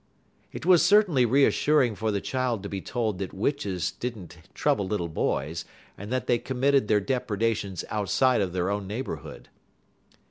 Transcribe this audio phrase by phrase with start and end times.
[0.51, 4.87] It was certainly reassuring for the child to be told that witches did n't trouble
[4.87, 5.63] little boys,
[5.95, 9.49] and that they committed their depredations outside of their own neighborhood.